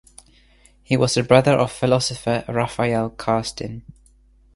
He 0.81 0.97
was 0.97 1.13
the 1.13 1.21
brother 1.21 1.51
of 1.51 1.71
philosopher 1.71 2.43
Rafael 2.47 3.11
Karsten. 3.11 3.83